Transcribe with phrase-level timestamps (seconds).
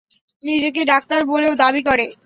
[0.43, 2.05] নিজেকে ডাক্তার বলেও দাবি করে!